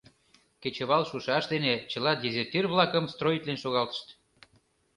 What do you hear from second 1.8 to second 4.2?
чыла дезертир-влакым строитлен шогалтышт.